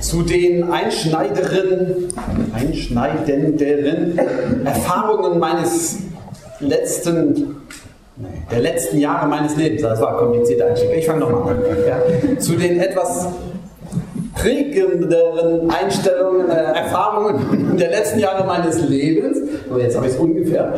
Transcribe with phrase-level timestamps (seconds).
[0.00, 2.08] zu den einschneideren,
[2.54, 4.18] einschneidenderen
[4.64, 5.98] Erfahrungen meines
[6.60, 7.56] letzten,
[8.50, 9.82] der letzten Jahre meines Lebens.
[9.82, 10.90] Das war ein komplizierter Einstieg.
[10.96, 11.62] Ich fange nochmal an.
[11.86, 12.38] Ja.
[12.38, 13.26] Zu den etwas
[14.34, 19.38] prägenderen Einstellungen, äh, Erfahrungen der letzten Jahre meines Lebens,
[19.78, 20.72] jetzt habe ich es ungefähr,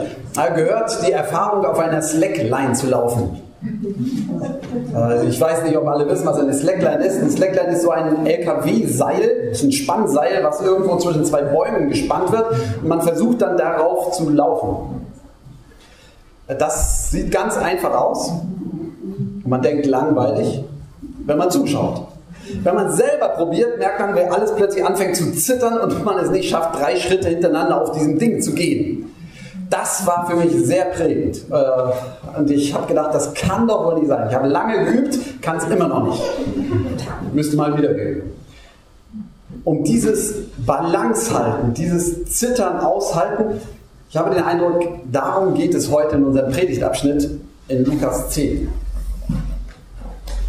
[0.54, 3.40] gehört die Erfahrung, auf einer Slackline zu laufen.
[4.94, 7.20] Also ich weiß nicht, ob alle wissen, was eine Slackline ist.
[7.20, 12.46] Ein Slackline ist so ein LKW-Seil, ein Spannseil, was irgendwo zwischen zwei Bäumen gespannt wird
[12.82, 15.06] und man versucht dann darauf zu laufen.
[16.46, 20.62] Das sieht ganz einfach aus und man denkt langweilig,
[21.26, 22.06] wenn man zuschaut.
[22.62, 26.30] Wenn man selber probiert, merkt man, wer alles plötzlich anfängt zu zittern und man es
[26.30, 29.13] nicht schafft, drei Schritte hintereinander auf diesem Ding zu gehen.
[29.76, 31.42] Das war für mich sehr prägend.
[31.50, 34.28] Äh, und ich habe gedacht, das kann doch wohl nicht sein.
[34.28, 36.22] Ich habe lange geübt, kann es immer noch nicht.
[37.32, 38.30] Müsste mal wieder üben.
[39.64, 43.60] Um dieses Balance halten, dieses Zittern aushalten,
[44.10, 47.28] ich habe den Eindruck, darum geht es heute in unserem Predigtabschnitt
[47.66, 48.68] in Lukas 10.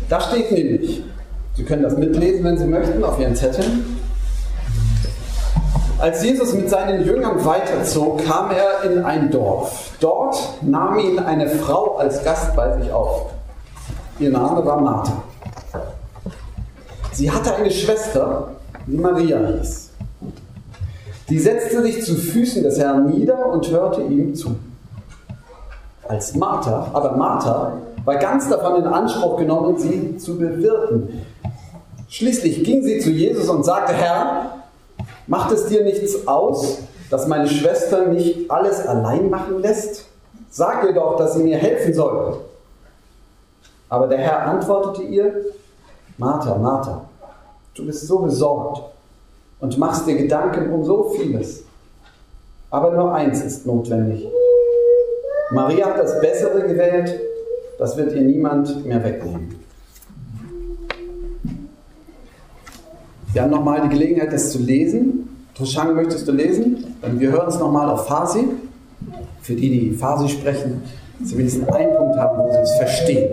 [0.07, 1.01] Da steht nämlich,
[1.55, 3.94] Sie können das mitlesen, wenn Sie möchten, auf Ihren Zetteln.
[5.97, 9.91] Als Jesus mit seinen Jüngern weiterzog, kam er in ein Dorf.
[10.01, 13.31] Dort nahm ihn eine Frau als Gast bei sich auf.
[14.19, 15.23] Ihr Name war Martha.
[17.13, 18.49] Sie hatte eine Schwester,
[18.85, 19.91] die Maria hieß.
[21.29, 24.57] Die setzte sich zu Füßen des Herrn nieder und hörte ihm zu.
[26.07, 31.25] Als Martha, aber Martha war ganz davon in Anspruch genommen, sie zu bewirten.
[32.09, 34.64] Schließlich ging sie zu Jesus und sagte, Herr,
[35.27, 40.05] macht es dir nichts aus, dass meine Schwester mich alles allein machen lässt?
[40.49, 42.37] Sag ihr doch, dass sie mir helfen soll.
[43.89, 45.45] Aber der Herr antwortete ihr,
[46.17, 47.05] Martha, Martha,
[47.75, 48.81] du bist so besorgt
[49.59, 51.63] und machst dir Gedanken um so vieles.
[52.69, 54.27] Aber nur eins ist notwendig.
[55.51, 57.19] Maria hat das Bessere gewählt,
[57.77, 59.64] das wird ihr niemand mehr wegnehmen.
[63.34, 65.28] Wir haben nochmal die Gelegenheit, das zu lesen.
[65.54, 66.96] Toshang, möchtest du lesen?
[67.02, 68.44] Wir hören es nochmal auf Farsi.
[69.42, 70.82] Für die, die Farsi sprechen,
[71.24, 73.30] zumindest einen Punkt haben, wo sie es verstehen.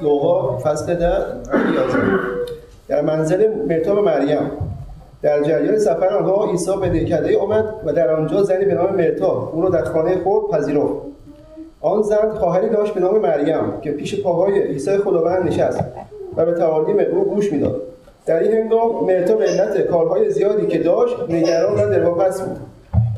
[0.00, 1.20] لوقا فصل در
[2.88, 4.50] در منزل مرتاب مریم
[5.23, 9.51] در جریان سفر آنها عیسی به دهکده آمد و در آنجا زنی به نام مرتا
[9.53, 10.93] او را در خانه خود پذیرفت.
[11.81, 15.83] آن زن خواهری داشت به نام مریم که پیش پاهای عیسی خداوند نشست
[16.37, 17.81] و به تعالیم او گوش می‌داد.
[18.25, 22.57] در این هنگام مرتا به علت کارهای زیادی که داشت نگران و دلواپس بود.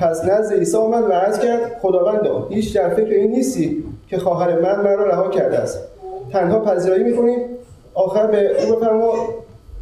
[0.01, 4.59] پس نزد عیسی آمد و عرض کرد خداوندا هیچ در فکر این نیستی که خواهر
[4.59, 5.79] من مرا رها کرده است.
[6.31, 7.41] تنها پذیرایی می‌کنید
[7.93, 9.13] آخر به او بفرما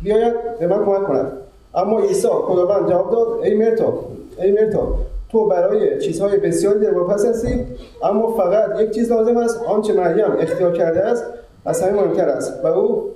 [0.03, 1.31] بیاید به من کمک کند.
[1.74, 3.94] اما عیسی خداوند جواب داد ای مرتا
[4.42, 4.94] ای مرتا
[5.32, 7.64] تو برای چیزهای بسیاری در واپس هستی
[8.02, 11.24] اما فقط یک چیز لازم است آنچه مریم اختیار کرده است
[11.64, 13.10] از همه مهمتر است و او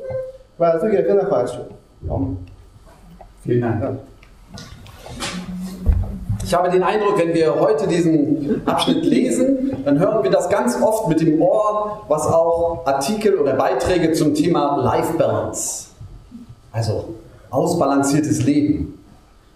[0.59, 1.71] و از او گرفته نخواهد شد
[3.45, 3.99] Vielen Dank.
[6.45, 10.81] Ich habe den Eindruck, wenn wir heute diesen Abschnitt lesen, dann hören wir das ganz
[10.83, 15.87] oft mit dem Ohr, was auch Artikel oder Beiträge zum Thema Life Balance,
[16.73, 17.15] also
[17.50, 18.98] ausbalanciertes Leben,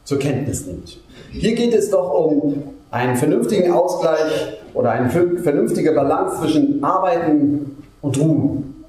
[0.04, 1.00] zur Kenntnis nimmt.
[1.32, 8.20] Hier geht es doch um einen vernünftigen Ausgleich oder eine vernünftige Balance zwischen Arbeiten und
[8.20, 8.84] Ruhen,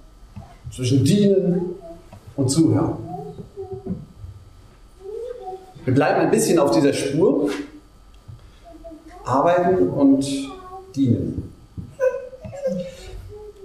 [0.75, 1.77] zwischen Dienen
[2.37, 2.97] und Zuhören.
[5.85, 7.51] Wir bleiben ein bisschen auf dieser Spur
[9.25, 10.27] arbeiten und
[10.95, 11.53] dienen.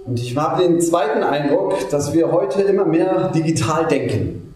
[0.04, 4.47] Und ich habe den zweiten Eindruck, dass wir heute immer mehr digital denken.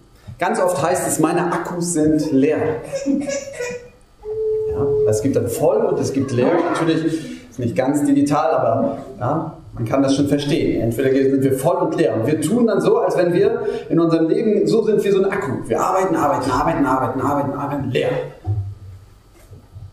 [0.43, 2.59] Ganz oft heißt es, meine Akkus sind leer.
[3.07, 6.51] Ja, es gibt dann voll und es gibt leer.
[6.73, 7.05] Natürlich
[7.49, 10.81] ist nicht ganz digital, aber ja, man kann das schon verstehen.
[10.81, 12.17] Entweder sind wir voll und leer.
[12.17, 15.23] Und wir tun dann so, als wenn wir in unserem Leben, so sind wie so
[15.23, 15.53] ein Akku.
[15.69, 18.11] Wir arbeiten, arbeiten, arbeiten, arbeiten, arbeiten, arbeiten, leer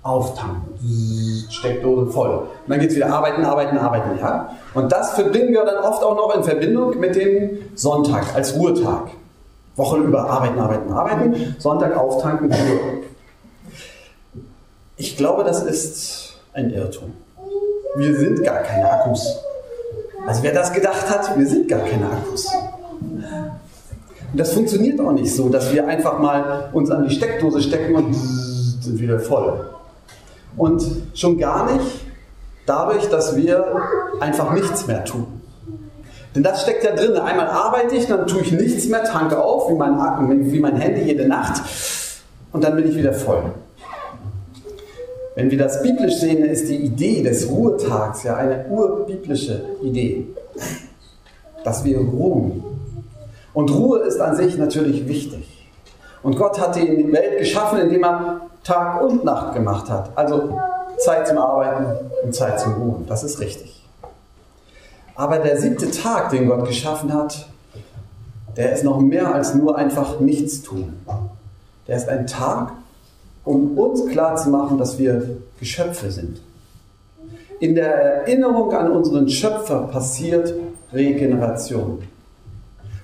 [0.01, 0.63] auftanken.
[1.51, 2.29] Steckdose voll.
[2.31, 4.17] Und dann geht es wieder arbeiten, arbeiten, arbeiten.
[4.19, 4.49] Ja?
[4.73, 9.11] Und das verbringen wir dann oft auch noch in Verbindung mit dem Sonntag als Ruhetag.
[9.79, 11.55] Woche über arbeiten, arbeiten, arbeiten.
[11.57, 12.53] Sonntag auftanken.
[14.97, 17.13] Ich glaube, das ist ein Irrtum.
[17.95, 19.39] Wir sind gar keine Akkus.
[20.27, 22.47] Also wer das gedacht hat, wir sind gar keine Akkus.
[23.01, 27.95] Und das funktioniert auch nicht so, dass wir einfach mal uns an die Steckdose stecken
[27.95, 29.65] und sind wieder voll.
[30.55, 30.85] Und
[31.15, 31.85] schon gar nicht,
[32.69, 33.65] Dadurch, dass wir
[34.19, 35.38] einfach nichts mehr tun.
[36.35, 37.17] Denn das steckt ja drin.
[37.17, 41.01] Einmal arbeite ich, dann tue ich nichts mehr, tanke auf, wie mein, wie mein Handy
[41.01, 41.63] jede Nacht,
[42.51, 43.43] und dann bin ich wieder voll.
[45.35, 50.27] Wenn wir das biblisch sehen, ist die Idee des Ruhetags ja eine urbiblische Idee,
[51.63, 52.63] dass wir ruhen.
[53.53, 55.47] Und Ruhe ist an sich natürlich wichtig.
[56.23, 60.11] Und Gott hat die Welt geschaffen, indem er Tag und Nacht gemacht hat.
[60.15, 60.59] Also
[60.97, 61.85] Zeit zum Arbeiten
[62.23, 63.05] und Zeit zum Ruhen.
[63.07, 63.78] Das ist richtig.
[65.19, 67.45] Aber der siebte Tag, den Gott geschaffen hat,
[68.55, 70.93] der ist noch mehr als nur einfach nichts tun.
[71.89, 72.71] Der ist ein Tag,
[73.43, 76.39] um uns klarzumachen, dass wir Geschöpfe sind.
[77.59, 80.53] In der Erinnerung an unseren Schöpfer passiert
[80.93, 82.01] Regeneration.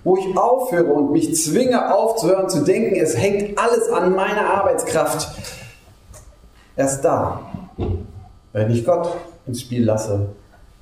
[0.06, 5.36] Wo ich aufhöre und mich zwinge aufzuhören zu denken, es hängt alles an meiner Arbeitskraft.
[6.78, 7.42] Erst da,
[8.54, 9.10] wenn ich Gott
[9.46, 10.30] ins Spiel lasse,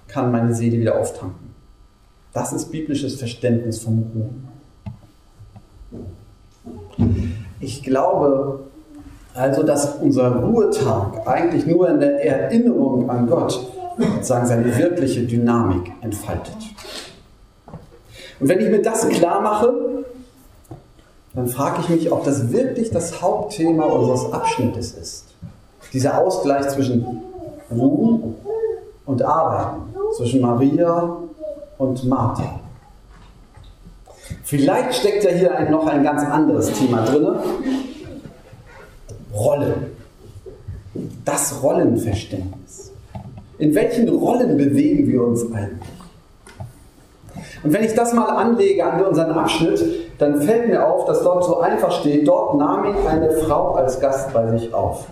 [0.08, 1.54] kann meine Seele wieder auftanken.
[2.34, 4.48] Das ist biblisches Verständnis vom Ruhen.
[7.60, 8.64] Ich glaube
[9.36, 13.60] also, dass unser Ruhetag eigentlich nur in der Erinnerung an Gott
[13.98, 16.56] sozusagen seine wirkliche Dynamik entfaltet.
[18.40, 19.74] Und wenn ich mir das klar mache,
[21.34, 25.26] dann frage ich mich, ob das wirklich das Hauptthema unseres Abschnittes ist.
[25.94, 27.06] Dieser Ausgleich zwischen
[27.72, 28.36] Ruhen
[29.06, 29.82] und Arbeiten,
[30.16, 31.18] zwischen Maria
[31.78, 32.60] und Martha.
[34.44, 37.36] Vielleicht steckt ja hier ein, noch ein ganz anderes Thema drin.
[39.34, 39.74] Rollen.
[41.26, 42.92] Das Rollenverständnis.
[43.58, 45.90] In welchen Rollen bewegen wir uns eigentlich?
[47.64, 49.82] Und wenn ich das mal anlege an unseren Abschnitt,
[50.18, 54.00] dann fällt mir auf, dass dort so einfach steht, dort nahm ihn eine Frau als
[54.00, 55.08] Gast bei sich auf.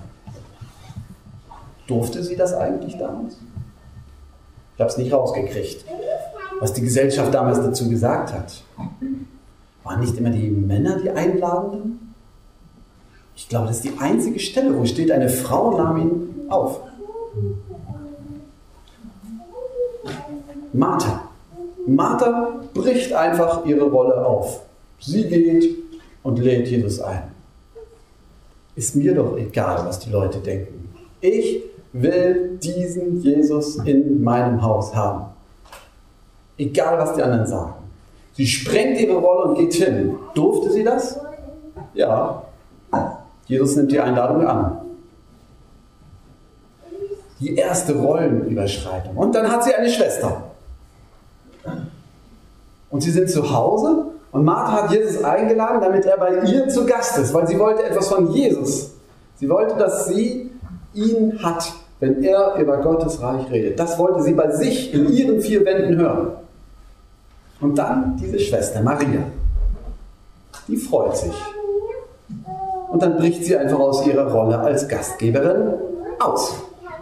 [1.88, 3.38] Durfte sie das eigentlich damals?
[4.82, 5.86] Ich habe es nicht rausgekriegt,
[6.60, 8.64] was die Gesellschaft damals dazu gesagt hat.
[9.84, 12.16] Waren nicht immer die Männer die Einladenden?
[13.36, 16.80] Ich glaube, das ist die einzige Stelle, wo steht, eine Frau nahm ihn auf.
[20.74, 21.30] Martha.
[21.86, 24.62] Martha bricht einfach ihre Rolle auf.
[25.00, 25.78] Sie geht
[26.24, 27.22] und lädt Jesus ein.
[28.76, 30.90] Ist mir doch egal, was die Leute denken.
[31.22, 31.62] Ich
[31.94, 35.26] will diesen Jesus in meinem Haus haben.
[36.58, 37.74] Egal, was die anderen sagen.
[38.34, 40.16] Sie sprengt ihre Rolle und geht hin.
[40.34, 41.20] Durfte sie das?
[41.94, 42.44] Ja.
[43.48, 44.78] Jesus nimmt die Einladung an.
[47.40, 49.18] Die erste Rollenüberschreitung.
[49.18, 50.44] Und dann hat sie eine Schwester.
[52.90, 56.86] Und sie sind zu Hause und Martha hat Jesus eingeladen, damit er bei ihr zu
[56.86, 58.92] Gast ist, weil sie wollte etwas von Jesus.
[59.38, 60.52] Sie wollte, dass sie
[60.94, 63.80] ihn hat, wenn er über Gottes Reich redet.
[63.80, 66.32] Das wollte sie bei sich in ihren vier Wänden hören.
[67.62, 69.22] Und dann diese Schwester Maria.
[70.68, 71.34] Die freut sich.
[72.90, 75.76] Und dann bricht sie einfach aus ihrer Rolle als Gastgeberin
[76.20, 76.56] aus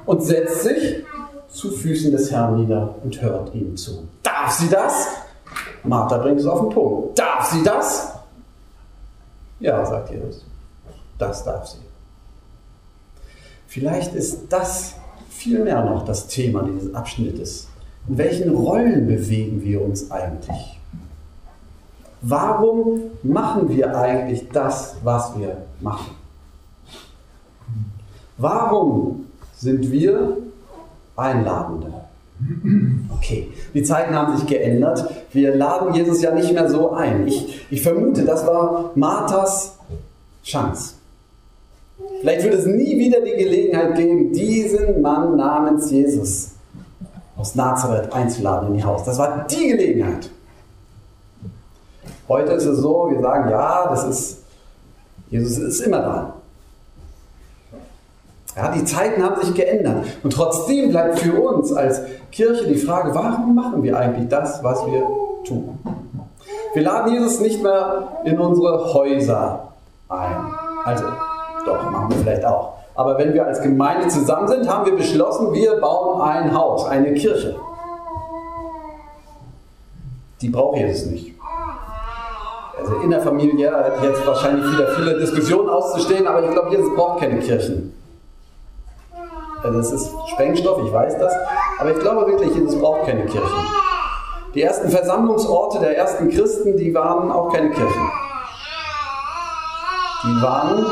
[0.05, 1.05] und setzt sich
[1.47, 4.07] zu Füßen des Herrn nieder und hört ihm zu.
[4.21, 5.07] Darf sie das?
[5.83, 7.17] Martha bringt es auf den Punkt.
[7.17, 8.13] Darf sie das?
[9.61, 10.45] Ja, sagt Jesus.
[11.17, 11.88] Das darf sie.
[13.69, 14.95] Vielleicht ist das
[15.29, 17.67] vielmehr noch das Thema dieses Abschnittes.
[18.07, 20.79] In welchen Rollen bewegen wir uns eigentlich?
[22.21, 26.15] Warum machen wir eigentlich das, was wir machen?
[28.39, 30.37] Warum sind wir
[31.15, 31.93] Einladende?
[33.17, 35.07] Okay, die Zeiten haben sich geändert.
[35.31, 37.27] Wir laden Jesus ja nicht mehr so ein.
[37.27, 39.77] Ich, ich vermute, das war Marthas
[40.43, 40.98] Chance.
[42.19, 46.51] Vielleicht wird es nie wieder die Gelegenheit geben, diesen Mann namens Jesus
[47.37, 49.05] aus Nazareth einzuladen in ihr Haus.
[49.05, 50.29] Das war die Gelegenheit.
[52.27, 54.43] Heute ist es so, wir sagen, ja, das ist,
[55.29, 56.33] Jesus ist immer da.
[58.55, 60.05] Ja, die Zeiten haben sich geändert.
[60.21, 64.85] Und trotzdem bleibt für uns als Kirche die Frage, warum machen wir eigentlich das, was
[64.85, 65.03] wir
[65.47, 65.79] tun?
[66.73, 69.69] Wir laden Jesus nicht mehr in unsere Häuser
[70.09, 70.35] ein.
[70.83, 71.05] Also,
[71.69, 72.73] doch, machen wir vielleicht auch.
[72.95, 77.13] Aber wenn wir als Gemeinde zusammen sind, haben wir beschlossen, wir bauen ein Haus, eine
[77.13, 77.55] Kirche.
[80.41, 81.33] Die braucht Jesus nicht.
[82.77, 86.95] Also in der Familie hat jetzt wahrscheinlich wieder viele Diskussionen auszustehen, aber ich glaube, Jesus
[86.95, 87.93] braucht keine Kirchen.
[89.61, 91.33] Also das ist Sprengstoff, ich weiß das,
[91.79, 93.65] aber ich glaube wirklich, Jesus braucht keine Kirchen.
[94.55, 98.11] Die ersten Versammlungsorte der ersten Christen, die waren auch keine Kirchen.
[100.23, 100.85] Die waren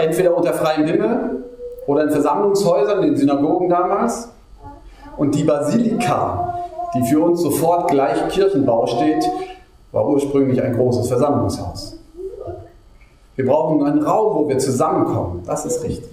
[0.00, 1.44] entweder unter freiem Himmel
[1.86, 4.28] oder in Versammlungshäusern, in Synagogen damals.
[5.16, 6.54] Und die Basilika,
[6.94, 9.24] die für uns sofort gleich Kirchenbau steht,
[9.92, 11.98] war ursprünglich ein großes Versammlungshaus.
[13.36, 15.42] Wir brauchen einen Raum, wo wir zusammenkommen.
[15.46, 16.10] Das ist richtig.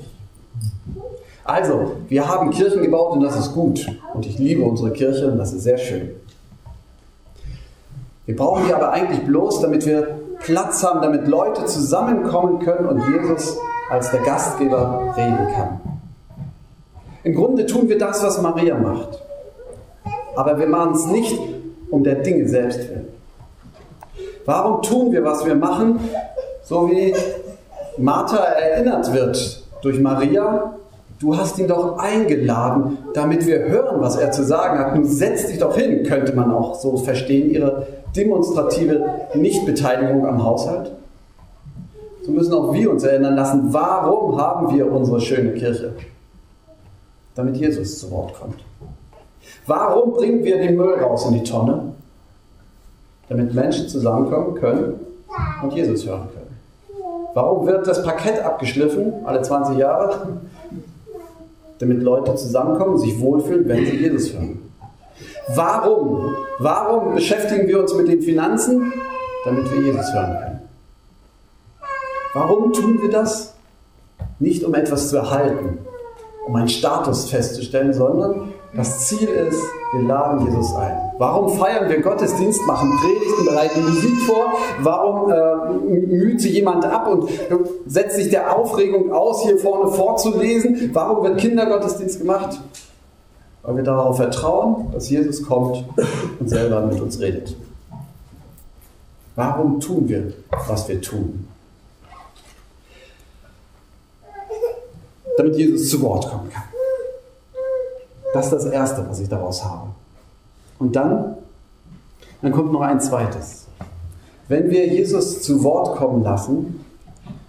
[1.43, 3.87] Also, wir haben Kirchen gebaut und das ist gut.
[4.13, 6.11] Und ich liebe unsere Kirche und das ist sehr schön.
[8.25, 13.01] Wir brauchen die aber eigentlich bloß, damit wir Platz haben, damit Leute zusammenkommen können und
[13.07, 13.57] Jesus
[13.89, 15.79] als der Gastgeber reden kann.
[17.23, 19.21] Im Grunde tun wir das, was Maria macht.
[20.35, 21.39] Aber wir machen es nicht
[21.89, 23.07] um der Dinge selbst willen.
[24.45, 25.99] Warum tun wir, was wir machen,
[26.63, 27.13] so wie
[27.97, 30.73] Martha erinnert wird durch Maria?
[31.19, 34.95] Du hast ihn doch eingeladen, damit wir hören, was er zu sagen hat.
[34.95, 39.03] Nun setz dich doch hin, könnte man auch so verstehen, ihre demonstrative
[39.33, 40.91] Nichtbeteiligung am Haushalt.
[42.27, 45.93] So müssen auch wir uns erinnern lassen, warum haben wir unsere schöne Kirche?
[47.35, 48.65] Damit Jesus zu Wort kommt.
[49.65, 51.93] Warum bringen wir den Müll raus in die Tonne?
[53.29, 54.99] Damit Menschen zusammenkommen können
[55.63, 56.57] und Jesus hören können.
[57.33, 60.39] Warum wird das Parkett abgeschliffen alle 20 Jahre?
[61.79, 64.59] Damit Leute zusammenkommen und sich wohlfühlen, wenn sie Jesus hören.
[65.55, 66.35] Warum?
[66.59, 68.91] Warum beschäftigen wir uns mit den Finanzen?
[69.45, 70.56] Damit wir Jesus hören können.
[72.39, 73.55] Warum tun wir das?
[74.37, 75.79] Nicht um etwas zu erhalten,
[76.45, 79.59] um einen Status festzustellen, sondern das Ziel ist,
[79.93, 80.95] wir laden Jesus ein.
[81.17, 84.53] Warum feiern wir Gottesdienst, machen Predigten, bereiten Musik vor?
[84.83, 87.27] Warum äh, müht sich jemand ab und
[87.87, 90.91] setzt sich der Aufregung aus, hier vorne vorzulesen?
[90.93, 92.61] Warum wird Kindergottesdienst gemacht?
[93.63, 95.85] Weil wir darauf vertrauen, dass Jesus kommt
[96.39, 97.55] und selber mit uns redet.
[99.35, 100.33] Warum tun wir,
[100.67, 101.47] was wir tun?
[105.37, 106.63] Damit Jesus zu Wort kommen kann.
[108.33, 109.89] Das ist das Erste, was ich daraus habe.
[110.79, 111.37] Und dann,
[112.41, 113.67] dann kommt noch ein zweites.
[114.47, 116.85] Wenn wir Jesus zu Wort kommen lassen,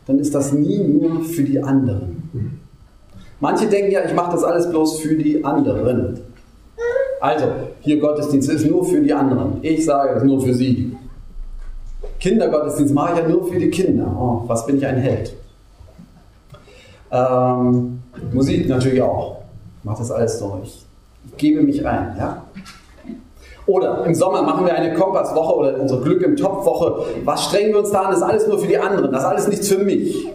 [0.07, 2.23] dann ist das nie nur für die anderen.
[3.41, 6.21] Manche denken ja, ich mache das alles bloß für die anderen.
[7.21, 7.47] Also,
[7.81, 9.59] hier Gottesdienst ist nur für die anderen.
[9.63, 10.97] Ich sage es nur für sie.
[12.21, 14.17] Kindergottesdienst mache ich ja nur für die Kinder.
[14.19, 15.35] Oh, was bin ich ein Held.
[17.11, 19.39] Ähm, Musik natürlich auch
[19.89, 20.85] mache das alles durch.
[21.27, 22.15] Ich gebe mich ein.
[22.19, 22.45] Ja?
[23.67, 27.05] Oder im Sommer machen wir eine Kompasswoche oder unsere Glück im Topf-Woche.
[27.25, 28.11] Was strengen wir uns da an?
[28.11, 29.13] Das ist alles nur für die anderen.
[29.13, 30.29] Das ist alles nichts für mich.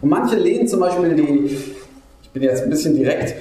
[0.00, 1.56] Und manche lehnen zum Beispiel die,
[2.22, 3.34] ich bin jetzt ein bisschen direkt,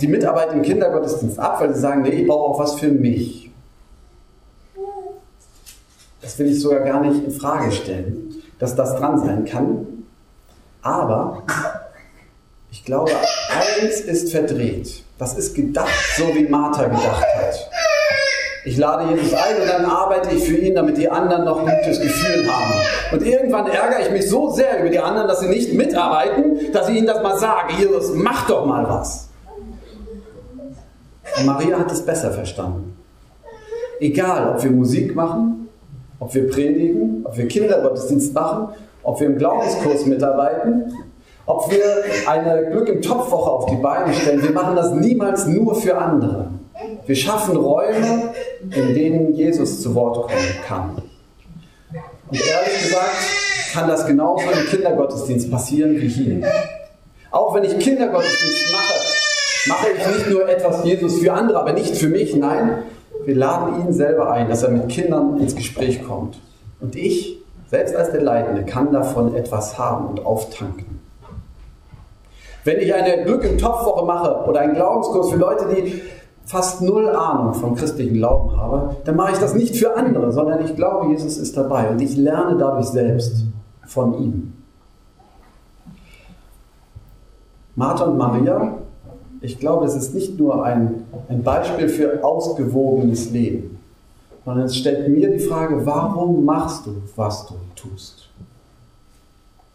[0.00, 3.50] die Mitarbeit im Kindergottesdienst ab, weil sie sagen, nee, ich brauche auch was für mich.
[6.20, 9.86] Das will ich sogar gar nicht in Frage stellen, dass das dran sein kann.
[10.82, 11.42] Aber
[12.76, 13.10] ich glaube,
[13.80, 15.02] eins ist verdreht.
[15.18, 17.70] Das ist gedacht, so wie Martha gedacht hat.
[18.66, 21.74] Ich lade Jesus ein und dann arbeite ich für ihn, damit die anderen noch ein
[21.74, 22.74] gutes Gefühl haben.
[23.12, 26.90] Und irgendwann ärgere ich mich so sehr über die anderen, dass sie nicht mitarbeiten, dass
[26.90, 27.72] ich ihnen das mal sage.
[27.78, 29.30] Jesus, mach doch mal was.
[31.38, 32.94] Und Maria hat es besser verstanden.
[34.00, 35.70] Egal, ob wir Musik machen,
[36.18, 38.68] ob wir predigen, ob wir Kindergottesdienst machen,
[39.02, 40.92] ob wir im Glaubenskurs mitarbeiten,
[41.46, 45.74] ob wir eine Glück im Topfwoche auf die Beine stellen, wir machen das niemals nur
[45.76, 46.48] für andere.
[47.06, 51.02] Wir schaffen Räume, in denen Jesus zu Wort kommen kann.
[52.28, 53.16] Und ehrlich gesagt
[53.72, 56.50] kann das genauso im Kindergottesdienst passieren wie hier.
[57.30, 58.94] Auch wenn ich Kindergottesdienst mache,
[59.68, 62.34] mache ich nicht nur etwas Jesus für andere, aber nicht für mich.
[62.34, 62.82] Nein,
[63.24, 66.38] wir laden ihn selber ein, dass er mit Kindern ins Gespräch kommt.
[66.80, 67.38] Und ich,
[67.70, 70.95] selbst als der Leitende, kann davon etwas haben und auftanken.
[72.66, 76.02] Wenn ich eine Glück im Topfwoche mache oder einen Glaubenskurs für Leute, die
[76.46, 80.64] fast null Ahnung vom christlichen Glauben haben, dann mache ich das nicht für andere, sondern
[80.64, 83.44] ich glaube, Jesus ist dabei und ich lerne dadurch selbst
[83.86, 84.52] von ihm.
[87.76, 88.78] Martha und Maria,
[89.42, 93.78] ich glaube, das ist nicht nur ein, ein Beispiel für ausgewogenes Leben,
[94.44, 98.28] sondern es stellt mir die Frage, warum machst du, was du tust?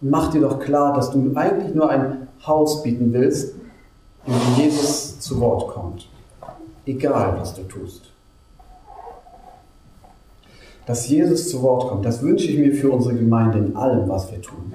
[0.02, 3.56] Mach dir doch klar, dass du eigentlich nur ein Haus bieten willst,
[4.26, 6.08] in dem Jesus zu Wort kommt.
[6.86, 8.12] Egal, was du tust.
[10.86, 14.32] Dass Jesus zu Wort kommt, das wünsche ich mir für unsere Gemeinde in allem, was
[14.32, 14.74] wir tun.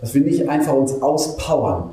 [0.00, 1.90] Dass wir nicht einfach uns auspowern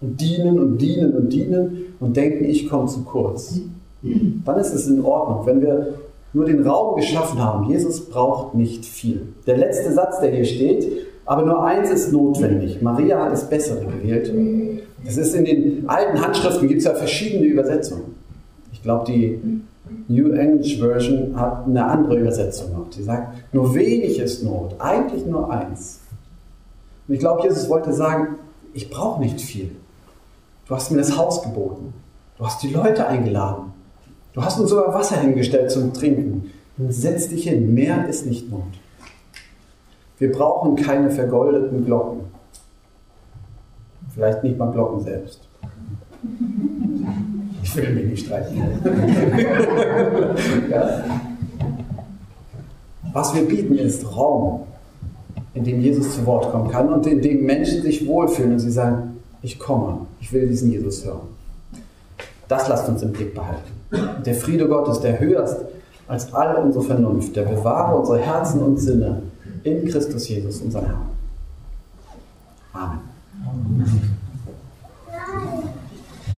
[0.00, 3.60] und dienen und dienen und dienen und denken, ich komme zu kurz.
[4.02, 5.94] Dann ist es in Ordnung, wenn wir
[6.32, 7.70] nur den Raum geschaffen haben.
[7.70, 9.28] Jesus braucht nicht viel.
[9.46, 12.82] Der letzte Satz, der hier steht, aber nur eins ist notwendig.
[12.82, 14.32] Maria hat das Bessere gewählt.
[15.04, 18.14] Das ist in den alten Handschriften, gibt es ja verschiedene Übersetzungen.
[18.72, 19.40] Ich glaube, die
[20.08, 22.90] New English Version hat eine andere Übersetzung noch.
[22.90, 26.00] Die sagt, nur wenig ist Not, eigentlich nur eins.
[27.06, 28.36] Und ich glaube, Jesus wollte sagen,
[28.74, 29.70] ich brauche nicht viel.
[30.66, 31.92] Du hast mir das Haus geboten.
[32.38, 33.72] Du hast die Leute eingeladen.
[34.32, 36.50] Du hast uns sogar Wasser hingestellt zum Trinken.
[36.88, 38.62] Setz dich hin, mehr ist nicht Not.
[40.22, 42.20] Wir brauchen keine vergoldeten Glocken.
[44.14, 45.40] Vielleicht nicht mal Glocken selbst.
[47.60, 48.56] Ich will mich nicht streiten.
[50.70, 51.04] ja.
[53.12, 54.60] Was wir bieten, ist Raum,
[55.54, 58.70] in dem Jesus zu Wort kommen kann und in dem Menschen sich wohlfühlen und sie
[58.70, 61.26] sagen, ich komme, ich will diesen Jesus hören.
[62.46, 63.72] Das lasst uns im Blick behalten.
[64.24, 65.56] Der Friede Gottes, der höher ist
[66.06, 69.22] als all unsere Vernunft, der bewahre unsere Herzen und Sinne
[69.64, 71.10] in Christus Jesus, unser Herrn.
[72.74, 73.00] Amen.
[73.46, 74.11] Amen.